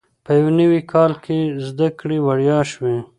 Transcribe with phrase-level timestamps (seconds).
[0.25, 2.97] په یو نوي کال کې زده کړې وړیا شوې.